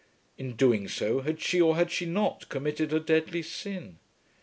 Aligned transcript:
In 0.35 0.55
doing 0.55 0.87
so 0.87 1.21
had 1.21 1.39
she 1.39 1.61
or 1.61 1.75
had 1.75 1.91
she 1.91 2.07
not 2.07 2.49
committed 2.49 2.91
a 2.91 2.99
deadly 2.99 3.43
sin? 3.43 3.99